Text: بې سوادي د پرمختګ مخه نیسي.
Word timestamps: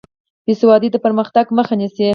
بې 0.45 0.53
سوادي 0.61 0.89
د 0.91 0.97
پرمختګ 1.05 1.45
مخه 1.57 1.75
نیسي. 1.79 2.07